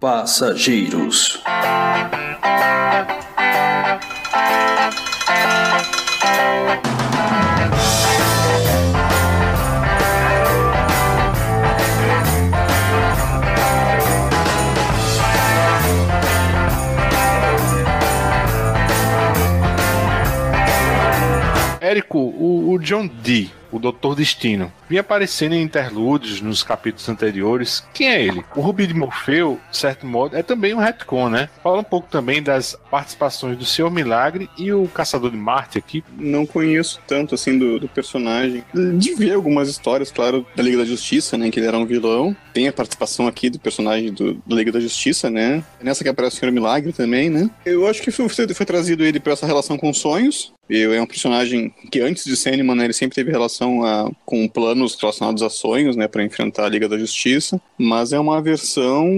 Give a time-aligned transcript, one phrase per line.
[0.00, 1.42] Passageiros.
[21.80, 24.72] Érico, o, o John Dee o Doutor Destino.
[24.88, 27.84] Vinha aparecendo em interlúdios nos capítulos anteriores.
[27.92, 28.44] Quem é ele?
[28.54, 31.48] O Rubi de Morfeu, de certo modo, é também um retcon, né?
[31.62, 36.02] Fala um pouco também das participações do Senhor Milagre e o Caçador de Marte aqui.
[36.16, 38.64] Não conheço tanto, assim, do, do personagem.
[38.98, 41.50] De ver algumas histórias, claro, da Liga da Justiça, né?
[41.50, 42.36] Que ele era um vilão.
[42.52, 45.62] Tem a participação aqui do personagem do, do Liga da Justiça, né?
[45.82, 47.50] Nessa que aparece o Senhor Milagre também, né?
[47.64, 50.52] Eu acho que foi, foi trazido ele para essa relação com sonhos.
[50.68, 54.96] Eu é um personagem que antes de Sandman, ele sempre teve relação a, com planos
[55.00, 59.08] relacionados a sonhos, né, para enfrentar a Liga da Justiça, mas é uma versão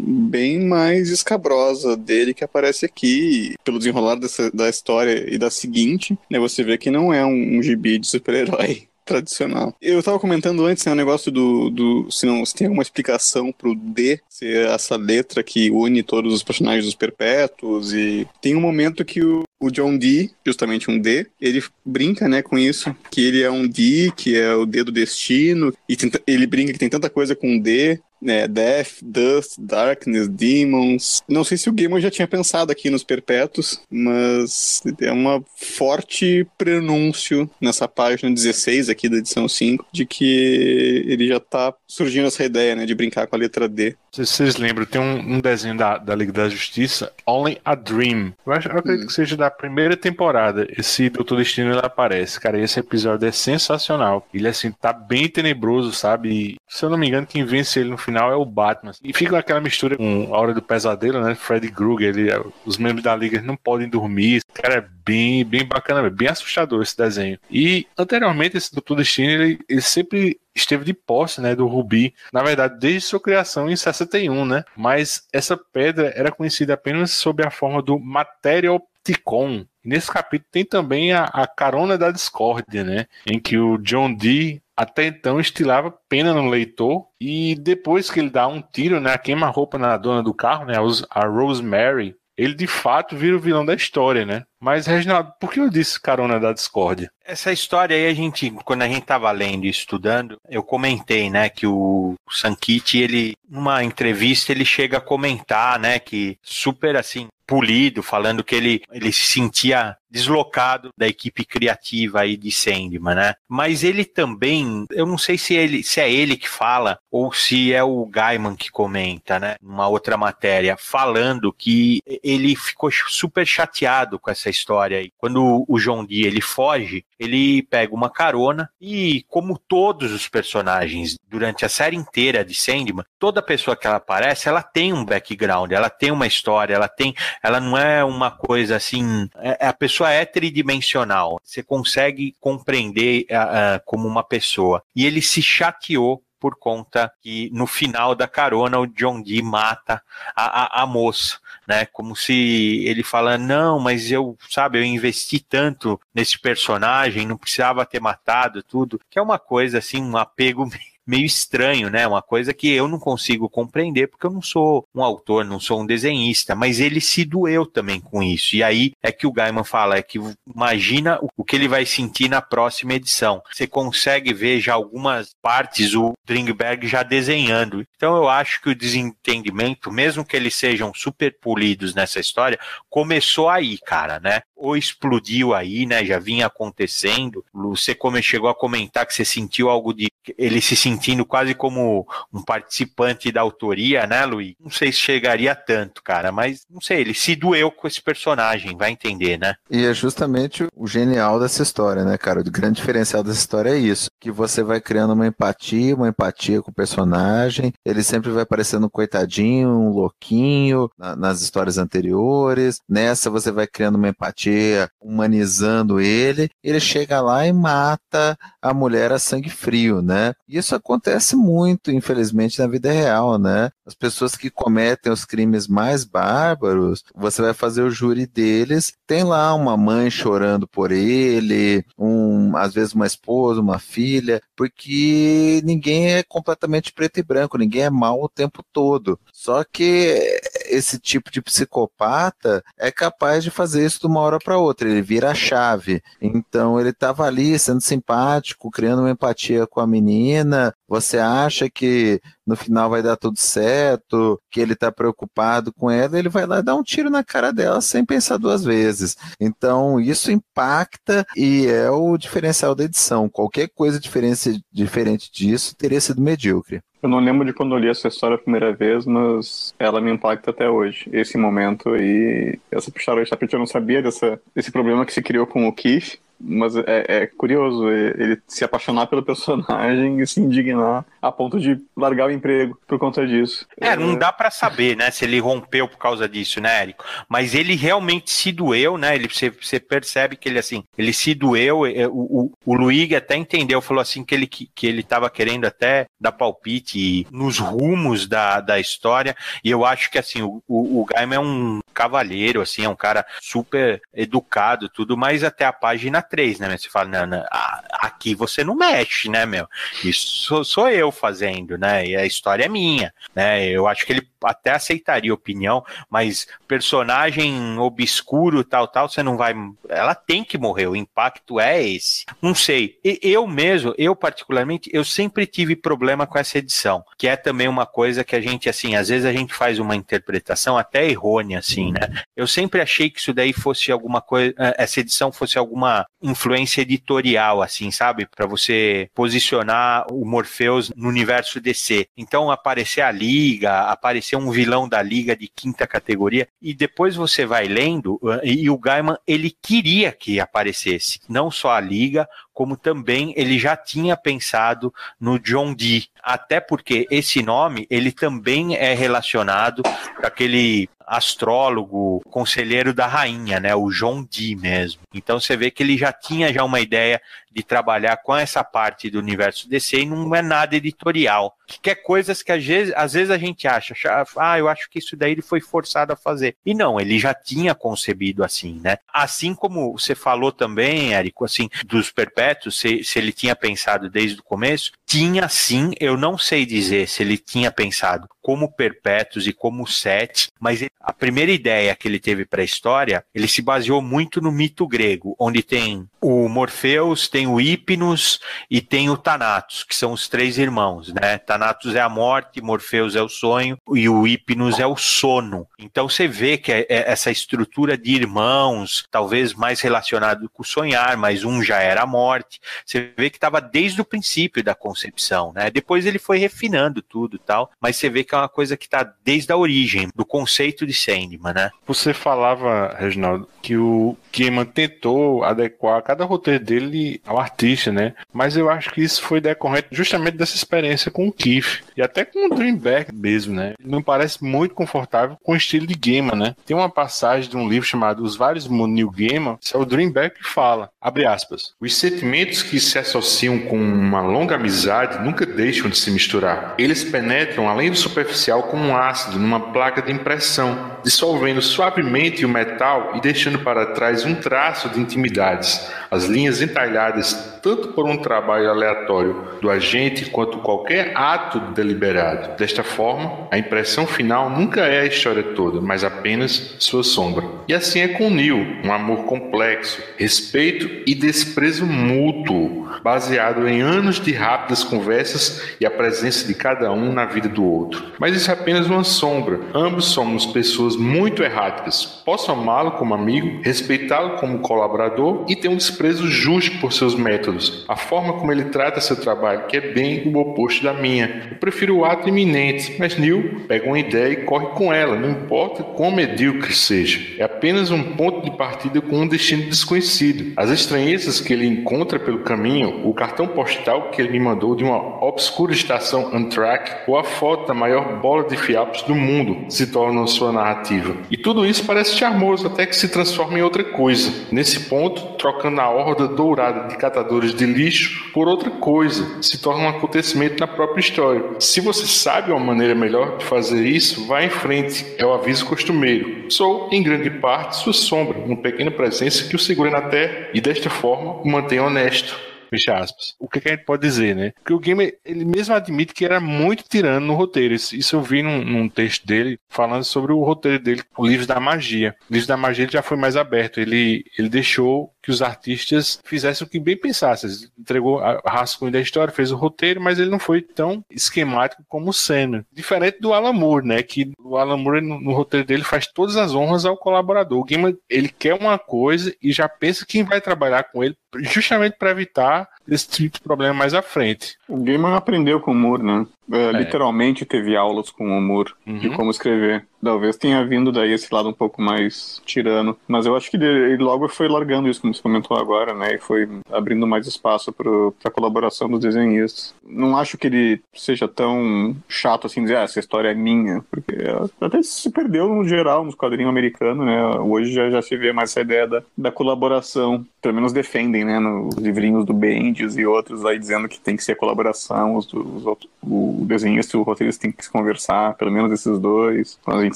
[0.00, 6.16] bem mais escabrosa dele que aparece aqui, pelo desenrolar dessa, da história e da seguinte,
[6.30, 9.74] né, você vê que não é um, um gibi de super-herói tradicional.
[9.80, 13.52] Eu tava comentando antes, né, o negócio do, do se não se tem alguma explicação
[13.52, 18.60] pro D ser essa letra que une todos os personagens dos perpétuos e tem um
[18.60, 23.20] momento que o, o John Dee, justamente um D, ele brinca, né, com isso, que
[23.22, 26.78] ele é um D, que é o D do destino, e tenta, ele brinca que
[26.78, 31.22] tem tanta coisa com D, né, Death, Dust, Darkness, Demons.
[31.28, 36.46] Não sei se o Gamer já tinha pensado aqui nos Perpétuos, mas é uma forte
[36.56, 42.44] prenúncio nessa página 16 aqui da edição 5 de que ele já tá surgindo essa
[42.44, 43.96] ideia, né, de brincar com a letra D.
[44.14, 48.32] Se vocês lembram, tem um, um desenho da, da Liga da Justiça, Only a Dream.
[48.46, 49.06] Eu, acho, eu acredito hum.
[49.08, 50.68] que seja da primeira temporada.
[50.78, 52.38] Esse Doutor Destino ele aparece.
[52.38, 54.24] Cara, esse episódio é sensacional.
[54.32, 56.28] Ele, assim, tá bem tenebroso, sabe?
[56.28, 58.92] E, se eu não me engano, quem vence ele no final é o Batman.
[59.02, 61.34] E fica aquela mistura com a Hora do Pesadelo, né?
[61.34, 62.30] Freddy Krueger, ele,
[62.64, 64.42] os membros da Liga não podem dormir.
[64.52, 67.38] Cara, é bem, bem bacana, bem assustador esse desenho.
[67.50, 72.42] E anteriormente, esse Doutor Destino, ele, ele sempre esteve de posse, né, do rubi, na
[72.42, 74.64] verdade, desde sua criação em 61, né?
[74.76, 78.70] Mas essa pedra era conhecida apenas sob a forma do Matéria
[79.04, 79.66] Opticon.
[79.84, 83.06] nesse capítulo tem também a, a carona da discórdia, né?
[83.26, 88.30] Em que o John Dee até então estilava pena no leitor e depois que ele
[88.30, 90.74] dá um tiro, né, queima-roupa na dona do carro, né,
[91.10, 94.44] a Rosemary, ele de fato vira o vilão da história, né?
[94.64, 97.12] Mas, Reginaldo, por que eu disse carona da discórdia?
[97.22, 101.50] Essa história aí, a gente, quando a gente estava lendo e estudando, eu comentei, né,
[101.50, 108.02] que o Sankit, ele, numa entrevista, ele chega a comentar, né, que super assim, polido,
[108.02, 113.34] falando que ele, ele se sentia deslocado da equipe criativa aí de Sandman, né?
[113.48, 117.72] Mas ele também, eu não sei se ele se é ele que fala ou se
[117.72, 119.56] é o Gaiman que comenta, né?
[119.60, 125.10] Uma outra matéria falando que ele ficou super chateado com essa história aí.
[125.16, 131.16] Quando o John Dee ele foge, ele pega uma carona e como todos os personagens
[131.28, 135.72] durante a série inteira de Sandman, toda pessoa que ela aparece, ela tem um background,
[135.72, 140.04] ela tem uma história, ela tem, ela não é uma coisa assim, é, a pessoa
[140.04, 141.40] pessoa é tridimensional.
[141.42, 144.82] Você consegue compreender uh, como uma pessoa.
[144.94, 150.02] E ele se chateou por conta que no final da carona o John Dee mata
[150.36, 151.86] a, a, a, moça, né?
[151.86, 157.86] Como se ele fala, não, mas eu, sabe, eu investi tanto nesse personagem, não precisava
[157.86, 162.06] ter matado tudo, que é uma coisa assim, um apego meio estranho, né?
[162.06, 165.80] Uma coisa que eu não consigo compreender porque eu não sou um autor, não sou
[165.80, 168.56] um desenhista, mas ele se doeu também com isso.
[168.56, 172.28] E aí é que o Gaiman fala, é que imagina o que ele vai sentir
[172.28, 173.42] na próxima edição.
[173.52, 177.84] Você consegue ver já algumas partes o Dringberg já desenhando.
[177.96, 183.48] Então eu acho que o desentendimento, mesmo que eles sejam super polidos nessa história, começou
[183.48, 184.42] aí, cara, né?
[184.64, 186.04] Ou explodiu aí, né?
[186.04, 187.44] Já vinha acontecendo.
[187.52, 190.08] Você como chegou a comentar que você sentiu algo de
[190.38, 194.54] ele se sentindo quase como um participante da autoria, né, Luiz?
[194.60, 198.76] Não sei se chegaria tanto, cara, mas não sei, ele se doeu com esse personagem,
[198.76, 199.54] vai entender, né?
[199.70, 202.40] E é justamente o genial dessa história, né, cara?
[202.40, 206.62] O grande diferencial dessa história é isso, que você vai criando uma empatia, uma empatia
[206.62, 212.80] com o personagem, ele sempre vai parecendo um coitadinho, um louquinho na, nas histórias anteriores,
[212.88, 214.53] nessa você vai criando uma empatia,
[215.00, 220.32] humanizando ele, ele chega lá e mata a mulher a sangue frio, né?
[220.48, 223.70] Isso acontece muito, infelizmente, na vida real, né?
[223.86, 229.22] As pessoas que cometem os crimes mais bárbaros, você vai fazer o júri deles, tem
[229.22, 236.14] lá uma mãe chorando por ele, um, às vezes uma esposa, uma filha, porque ninguém
[236.14, 239.18] é completamente preto e branco, ninguém é mal o tempo todo.
[239.44, 244.56] Só que esse tipo de psicopata é capaz de fazer isso de uma hora para
[244.56, 246.02] outra, ele vira a chave.
[246.18, 250.74] Então ele estava ali sendo simpático, criando uma empatia com a menina.
[250.94, 256.16] Você acha que no final vai dar tudo certo, que ele está preocupado com ela,
[256.16, 259.16] ele vai lá dar um tiro na cara dela sem pensar duas vezes.
[259.40, 263.28] Então, isso impacta e é o diferencial da edição.
[263.28, 266.80] Qualquer coisa diferente disso teria sido medíocre.
[267.02, 270.12] Eu não lembro de quando eu li essa história a primeira vez, mas ela me
[270.12, 271.10] impacta até hoje.
[271.12, 275.20] Esse momento aí, essa puxada de tapete, eu não sabia dessa, desse problema que se
[275.20, 276.20] criou com o Keith.
[276.40, 281.80] Mas é, é, curioso ele se apaixonar pelo personagem e se indignar a ponto de
[281.96, 283.66] largar o emprego por conta disso.
[283.80, 287.04] É, não dá para saber, né, se ele rompeu por causa disso, né, Érico?
[287.28, 289.14] Mas ele realmente se doeu, né?
[289.14, 291.86] Ele, você, você percebe que ele, assim, ele se doeu.
[291.86, 295.30] É, o, o, o Luigi até entendeu, falou assim que ele, que, que ele tava
[295.30, 299.36] querendo até dar palpite nos rumos da, da história.
[299.62, 302.96] E eu acho que, assim, o, o, o Gaiman é um cavalheiro, assim, é um
[302.96, 306.76] cara super educado, tudo, mas até a página 3, né?
[306.76, 307.44] Você fala, não, não,
[307.92, 309.68] aqui você não mexe, né, meu?
[310.02, 312.04] Isso sou eu fazendo, né?
[312.06, 313.64] E a história é minha, né?
[313.66, 319.54] Eu acho que ele até aceitaria opinião, mas personagem obscuro, tal, tal, você não vai.
[319.88, 322.24] Ela tem que morrer, o impacto é esse.
[322.40, 322.98] Não sei.
[323.02, 327.86] Eu mesmo, eu particularmente, eu sempre tive problema com essa edição, que é também uma
[327.86, 331.92] coisa que a gente, assim, às vezes a gente faz uma interpretação até errônea, assim,
[331.92, 332.22] né?
[332.36, 336.82] Eu sempre achei que isso daí fosse alguma coisa, eh, essa edição fosse alguma influência
[336.82, 338.26] editorial, assim, sabe?
[338.26, 342.06] Para você posicionar o Morpheus no universo DC.
[342.16, 347.44] Então, aparecer a Liga, aparecer um vilão da Liga de quinta categoria, e depois você
[347.46, 353.34] vai lendo, e o Gaiman, ele queria que aparecesse, não só a Liga, como também
[353.36, 359.82] ele já tinha pensado no John Dee, até porque esse nome ele também é relacionado
[359.82, 365.02] com aquele astrólogo, conselheiro da rainha, né, o John Dee mesmo.
[365.12, 367.20] Então você vê que ele já tinha já uma ideia
[367.54, 371.56] de trabalhar com essa parte do universo DC e não é nada editorial.
[371.80, 373.94] Que é coisas que às vezes, às vezes a gente acha,
[374.36, 376.56] ah, eu acho que isso daí ele foi forçado a fazer.
[376.66, 378.98] E não, ele já tinha concebido assim, né?
[379.12, 384.40] Assim como você falou também, Érico, assim, dos perpétuos, se, se ele tinha pensado desde
[384.40, 389.54] o começo, tinha sim, eu não sei dizer se ele tinha pensado como perpétuos e
[389.54, 393.62] como sete, mas ele, a primeira ideia que ele teve para a história, ele se
[393.62, 399.16] baseou muito no mito grego, onde tem o Morpheus, tem o Hipnos e tem o
[399.16, 401.38] Thanatos, que são os três irmãos, né?
[401.38, 405.66] Thanatos é a morte, Morpheus é o sonho e o Hipnos é o sono.
[405.78, 410.66] Então você vê que é, é essa estrutura de irmãos, talvez mais relacionado com o
[410.66, 412.60] sonhar, mas um já era a morte.
[412.84, 415.70] Você vê que estava desde o princípio da concepção, né?
[415.70, 419.02] Depois ele foi refinando tudo, tal, mas você vê que é uma coisa que está
[419.24, 421.70] desde a origem do conceito de Sandman, né?
[421.86, 428.14] Você falava, Reginaldo, que o Gaiman tentou adequar cada roteiro dele artista, né?
[428.32, 432.24] Mas eu acho que isso foi decorrente justamente dessa experiência com o Keith e até
[432.24, 433.74] com o Dreamback mesmo, né?
[433.82, 436.56] Não parece muito confortável com o estilo de Gaiman, né?
[436.66, 440.38] Tem uma passagem de um livro chamado Os Vários Neil Gaiman, que é o Dreamback
[440.38, 445.88] que fala, abre aspas, os sentimentos que se associam com uma longa amizade nunca deixam
[445.88, 446.74] de se misturar.
[446.78, 452.48] Eles penetram além do superficial como um ácido numa placa de impressão, dissolvendo suavemente o
[452.48, 458.18] metal e deixando para trás um traço de intimidades, as linhas entalhadas tanto por um
[458.18, 462.56] trabalho aleatório do agente quanto qualquer ato deliberado.
[462.58, 467.44] Desta forma, a impressão final nunca é a história toda, mas apenas sua sombra.
[467.66, 474.20] E assim é com Neil, um amor complexo, respeito e desprezo mútuo, baseado em anos
[474.20, 478.04] de rápidas conversas e a presença de cada um na vida do outro.
[478.18, 479.60] Mas isso é apenas uma sombra.
[479.74, 482.22] Ambos somos pessoas muito erráticas.
[482.24, 487.84] Posso amá-lo como amigo, respeitá-lo como colaborador e ter um desprezo justo por seus métodos.
[487.88, 491.48] A forma como ele trata seu trabalho, que é bem o oposto da minha.
[491.50, 495.30] Eu prefiro o ato iminente, mas Neil pega uma ideia e corre com ela, não
[495.30, 497.20] importa quão medíocre seja.
[497.38, 500.52] É apenas um ponto de partida com um destino desconhecido.
[500.56, 504.84] As estranhezas que ele encontra pelo caminho o cartão postal que ele me mandou de
[504.84, 509.86] uma obscura estação Amtrak ou a foto da maior bola de fiapos do mundo se
[509.86, 511.16] torna sua narrativa.
[511.30, 514.32] E tudo isso parece charmoso até que se transforma em outra coisa.
[514.50, 519.84] Nesse ponto, trocando a horda dourada de catadores de lixo por outra coisa, se torna
[519.84, 521.42] um acontecimento na própria história.
[521.58, 525.66] Se você sabe uma maneira melhor de fazer isso, vá em frente, é o aviso
[525.66, 526.50] costumeiro.
[526.50, 530.60] Sou, em grande parte, sua sombra, uma pequena presença que o segura na terra e
[530.60, 532.53] desta forma o mantém honesto.
[532.74, 533.34] Fecha aspas.
[533.38, 534.52] O que, que, a gente pode dizer, né?
[534.56, 537.74] Porque o Gamer, ele mesmo admite que era muito tirano no roteiro.
[537.74, 541.60] Isso eu vi num, num, texto dele falando sobre o roteiro dele, o livro da
[541.60, 542.16] magia.
[542.28, 543.78] O livro da magia ele já foi mais aberto.
[543.78, 547.50] Ele, ele deixou que os artistas fizessem o que bem pensassem.
[547.78, 552.10] Entregou a rascunho da história, fez o roteiro, mas ele não foi tão esquemático como
[552.10, 552.66] o Senna.
[552.70, 554.02] Diferente do Alan Moore, né?
[554.02, 557.58] Que o Alan Moore, no, no roteiro dele, faz todas as honras ao colaborador.
[557.58, 561.96] O Gaiman, ele quer uma coisa e já pensa quem vai trabalhar com ele justamente
[561.98, 564.56] para evitar esse tipo de problema mais à frente.
[564.68, 566.26] O Gaiman aprendeu com o Moore, né?
[566.52, 566.72] É, é.
[566.72, 568.98] Literalmente teve aulas com o Moore uhum.
[568.98, 569.86] de como escrever.
[570.04, 572.96] Talvez tenha vindo daí esse lado um pouco mais tirano.
[573.08, 576.14] Mas eu acho que ele logo foi largando isso, como você comentou agora, né?
[576.14, 577.90] E foi abrindo mais espaço para
[578.24, 579.74] a colaboração dos desenhistas.
[579.84, 583.82] Não acho que ele seja tão chato assim, dizer, ah, essa história é minha.
[583.90, 584.14] Porque
[584.60, 587.26] até se perdeu no geral, nos quadrinhos americanos, né?
[587.38, 590.24] Hoje já, já se vê mais essa ideia da, da colaboração.
[590.40, 591.38] Pelo menos defendem, né?
[591.38, 595.16] Nos livrinhos do Bendis e outros aí dizendo que tem que ser colaboração.
[595.16, 595.64] Os, os,
[596.02, 599.58] o desenhista e o roteirista tem que se conversar, pelo menos esses dois.
[599.66, 599.93] A gente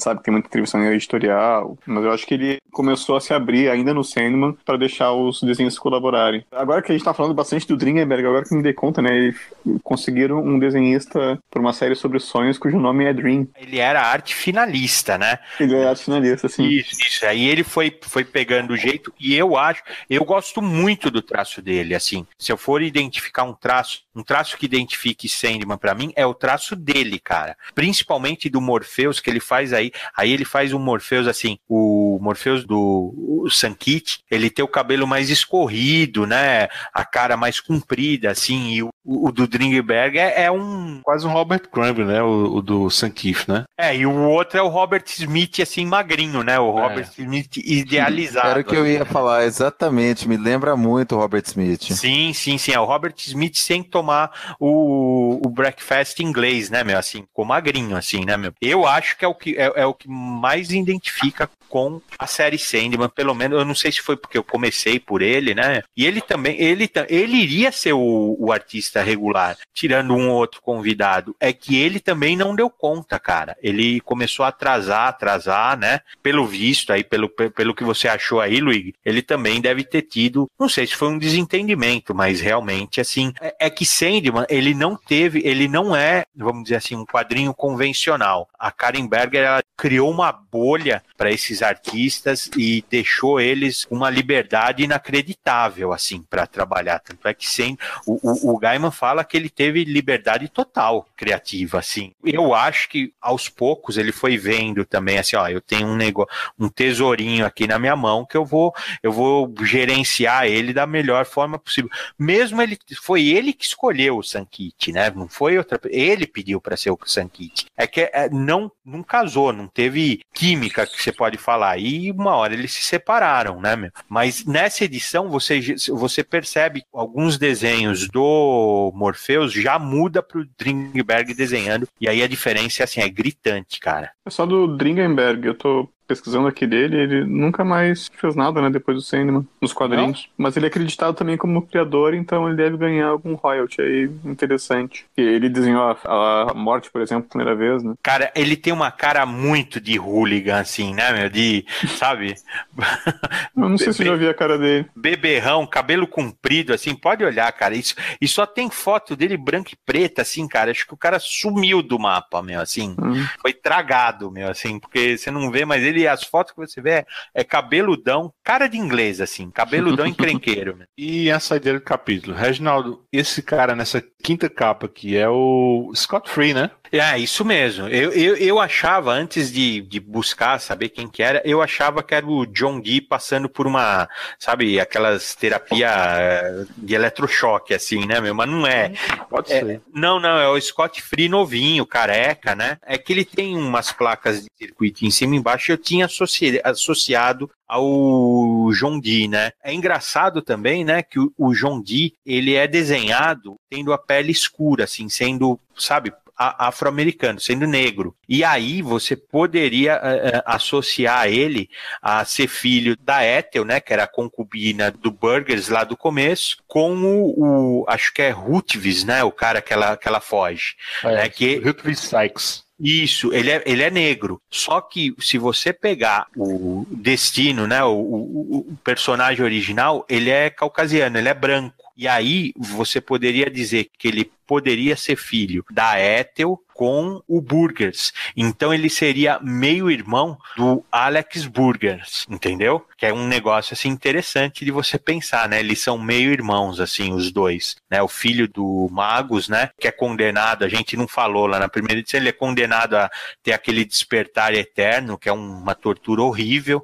[0.03, 3.69] sabe que tem muita atribuição editorial, mas eu acho que ele começou a se abrir
[3.69, 6.45] ainda no Sandman para deixar os desenhistas colaborarem.
[6.51, 9.15] Agora que a gente tá falando bastante do Dringenberg, agora que me dei conta, né,
[9.15, 9.37] eles
[9.83, 13.47] conseguiram um desenhista para uma série sobre sonhos cujo nome é Dream.
[13.57, 15.39] Ele era arte finalista, né?
[15.59, 16.65] Ele é arte finalista, sim.
[16.65, 17.25] Isso, isso.
[17.25, 21.61] Aí ele foi, foi pegando o jeito e eu acho, eu gosto muito do traço
[21.61, 22.25] dele, assim.
[22.37, 26.33] Se eu for identificar um traço, um traço que identifique Sandman para mim é o
[26.33, 27.57] traço dele, cara.
[27.73, 29.88] Principalmente do Morpheus que ele faz aí.
[30.15, 35.29] Aí ele faz um Morpheus assim, o Morpheus do Sankit, ele tem o cabelo mais
[35.29, 36.67] escorrido, né?
[36.93, 41.01] A cara mais comprida, assim, e o, o do Dringberg é, é, um.
[41.03, 42.21] Quase um Robert Crumb, né?
[42.21, 43.63] O, o do Sankif, né?
[43.77, 46.59] É, e o outro é o Robert Smith, assim, magrinho, né?
[46.59, 47.21] O Robert é.
[47.21, 48.49] Smith idealizado.
[48.49, 50.27] Era o que eu ia falar, exatamente.
[50.27, 51.91] Me lembra muito o Robert Smith.
[51.93, 52.71] Sim, sim, sim.
[52.71, 56.97] É o Robert Smith sem tomar o, o breakfast inglês, né, meu?
[56.97, 58.53] Assim, ficou magrinho, assim, né, meu?
[58.61, 62.57] Eu acho que é o que, é, é o que mais identifica com a série
[62.57, 65.83] Sandman, pelo menos, eu não sei se foi porque eu comecei por ele, né?
[65.95, 70.61] E ele também, ele, ele iria ser o, o artista regular, tirando um ou outro
[70.61, 71.35] convidado.
[71.39, 73.57] É que ele também não deu conta, cara.
[73.61, 76.01] Ele começou a atrasar, atrasar, né?
[76.21, 80.49] Pelo visto aí, pelo, pelo que você achou aí, Luiz, ele também deve ter tido,
[80.59, 84.95] não sei se foi um desentendimento, mas realmente, assim, é, é que Sandman, ele não
[84.95, 88.47] teve, ele não é, vamos dizer assim, um quadrinho convencional.
[88.57, 94.83] A Karen Berger, ela criou uma bolha para esses artistas e deixou eles uma liberdade
[94.83, 96.99] inacreditável, assim, para trabalhar.
[96.99, 98.59] Tanto é que sem, o, o, o
[98.91, 102.11] Fala que ele teve liberdade total criativa, assim.
[102.23, 106.33] Eu acho que aos poucos ele foi vendo também, assim, ó, eu tenho um negócio,
[106.57, 111.25] um tesourinho aqui na minha mão que eu vou, eu vou gerenciar ele da melhor
[111.25, 111.89] forma possível.
[112.17, 115.09] Mesmo ele, foi ele que escolheu o Sankit, né?
[115.09, 117.65] Não foi outra, ele pediu para ser o Sankit.
[117.75, 121.77] É que é, não, não casou, não teve química que você pode falar.
[121.77, 123.91] E uma hora eles se separaram, né, meu?
[124.07, 125.59] Mas nessa edição você,
[125.89, 131.87] você percebe alguns desenhos do Morpheus já muda pro Dringberg desenhando.
[131.99, 134.11] E aí a diferença assim, é gritante, cara.
[134.25, 138.71] É só do Dringenberg, eu tô pesquisando aqui dele, ele nunca mais fez nada, né,
[138.71, 140.27] depois do Sandman, nos quadrinhos.
[140.35, 140.45] Não?
[140.45, 145.05] Mas ele é acreditado também como criador, então ele deve ganhar algum royalty aí interessante.
[145.15, 147.93] E ele desenhou a, a, morte, por exemplo, a primeira vez, né?
[148.01, 151.29] Cara, ele tem uma cara muito de hooligan, assim, né, meu?
[151.29, 151.63] De,
[151.95, 152.33] sabe?
[153.55, 154.85] Eu não sei se eu já vi a cara dele.
[154.95, 157.75] Beberrão, cabelo comprido, assim, pode olhar, cara.
[157.75, 160.71] Isso, e só tem foto dele branca e preta, assim, cara.
[160.71, 162.95] Acho que o cara sumiu do mapa, meu, assim.
[162.97, 163.25] Uhum.
[163.41, 166.81] Foi tragado, meu, assim, porque você não vê mais ele ele, as fotos que você
[166.81, 170.77] vê é, cabeludão, cara de inglês, assim, cabeludão encrenqueiro.
[170.77, 170.85] Né?
[170.97, 172.35] E a saideira do capítulo.
[172.35, 176.71] Reginaldo, esse cara nessa quinta capa aqui é o Scott Free, né?
[176.91, 177.87] É, isso mesmo.
[177.87, 182.15] Eu, eu, eu achava, antes de, de buscar saber quem que era, eu achava que
[182.15, 188.19] era o John Dee passando por uma, sabe, aquelas terapia eh, de eletrochoque, assim, né,
[188.19, 188.33] meu?
[188.33, 188.93] Mas não é.
[189.29, 189.81] Pode é, ser.
[189.93, 192.77] Não, não, é o Scott Free novinho, careca, né?
[192.83, 195.71] É que ele tem umas placas de circuito em cima e embaixo.
[195.71, 199.51] Eu tinha associ associado ao John Dee, né?
[199.63, 204.31] É engraçado também, né, que o, o John Dee, ele é desenhado tendo a pele
[204.31, 208.15] escura, assim, sendo, sabe, afro-americano, sendo negro.
[208.27, 211.69] E aí você poderia uh, associar ele
[212.01, 216.57] a ser filho da Ethel, né, que era a concubina do Burgers lá do começo,
[216.67, 220.75] com o, o acho que é Rutvis, né, o cara que ela, que ela foge.
[221.03, 221.57] É, né, que...
[221.57, 222.68] Rutvis Sykes.
[222.79, 224.41] Isso, ele é, ele é negro.
[224.49, 230.49] Só que se você pegar o destino, né, o, o, o personagem original, ele é
[230.49, 231.88] caucasiano, ele é branco.
[231.99, 238.13] E aí você poderia dizer que ele poderia ser filho da Ethel com o Burgers.
[238.37, 242.83] Então ele seria meio irmão do Alex Burgers, entendeu?
[242.97, 245.59] Que é um negócio assim interessante de você pensar, né?
[245.59, 248.01] Eles são meio irmãos assim os dois, né?
[248.01, 251.99] O filho do Magus, né, que é condenado, a gente não falou lá na primeira
[251.99, 253.11] edição, ele é condenado a
[253.43, 256.81] ter aquele despertar eterno, que é uma tortura horrível?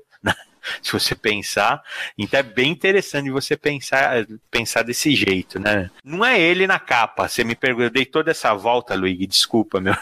[0.82, 1.82] se você pensar.
[2.18, 5.90] Então é bem interessante você pensar, pensar desse jeito, né?
[6.04, 7.28] Não é ele na capa.
[7.28, 9.96] Você me perguntou, eu dei toda essa volta, Luigi, desculpa, meu.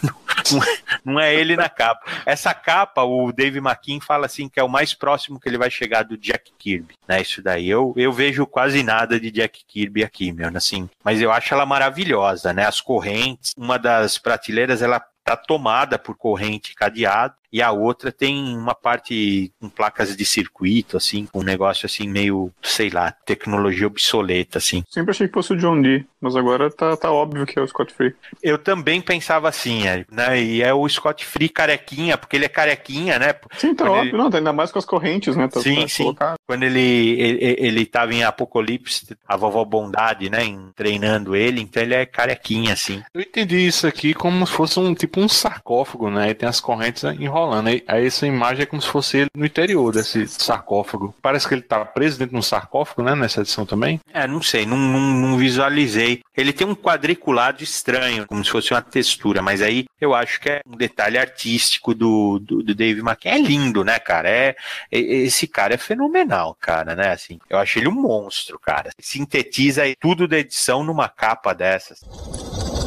[0.51, 0.61] Não,
[1.05, 2.05] não é ele na capa.
[2.25, 5.71] Essa capa, o Dave McKean fala assim que é o mais próximo que ele vai
[5.71, 7.21] chegar do Jack Kirby, né?
[7.21, 7.69] Isso daí.
[7.69, 10.89] Eu, eu vejo quase nada de Jack Kirby aqui, meu, assim.
[11.03, 12.65] Mas eu acho ela maravilhosa, né?
[12.65, 18.57] As correntes, uma das prateleiras, ela tá tomada por corrente cadeado e a outra tem
[18.57, 23.85] uma parte com placas de circuito, assim, com um negócio assim meio, sei lá, tecnologia
[23.85, 24.83] obsoleta, assim.
[24.89, 27.67] Sempre achei que fosse o John Dee, mas agora tá, tá óbvio que é o
[27.67, 28.15] Scott Free.
[28.41, 30.41] Eu também pensava assim, né?
[30.41, 33.35] E é o Scott Free carequinha, porque ele é carequinha, né?
[33.55, 34.17] Sim, tá Quando óbvio, ele...
[34.17, 35.47] não, tá ainda mais com as correntes, né?
[35.47, 36.03] Tá, sim, tá sim.
[36.03, 36.35] Colocado.
[36.47, 40.43] Quando ele, ele, ele tava em Apocalipse, a vovó Bondade, né?
[40.43, 43.03] Em, treinando ele, então ele é carequinha, assim.
[43.13, 46.31] Eu entendi isso aqui como se fosse um tipo um sarcófago, né?
[46.31, 47.69] E tem as correntes enroladas rolando.
[47.69, 51.13] Aí, essa imagem é como se fosse ele no interior desse sarcófago.
[51.21, 53.15] Parece que ele tá preso dentro de um sarcófago, né?
[53.15, 53.99] Nessa edição também.
[54.13, 56.21] É, não sei, não, não, não visualizei.
[56.35, 60.49] Ele tem um quadriculado estranho, como se fosse uma textura, mas aí eu acho que
[60.49, 63.33] é um detalhe artístico do, do, do Dave McKean.
[63.33, 64.29] É lindo, né, cara?
[64.29, 64.55] É,
[64.91, 67.11] é, esse cara é fenomenal, cara, né?
[67.11, 68.89] Assim, eu acho ele um monstro, cara.
[68.99, 72.01] Sintetiza tudo da edição numa capa dessas.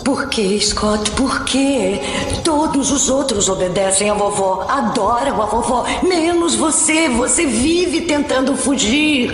[0.07, 1.11] Por que, Scott?
[1.17, 2.01] Por que?
[2.45, 7.09] Todos os outros obedecem a vovó, adoram a vovó, menos você.
[7.09, 9.33] Você vive tentando fugir.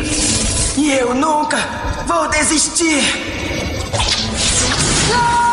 [0.78, 1.58] E eu nunca
[2.06, 3.02] vou desistir.
[5.14, 5.51] Ah!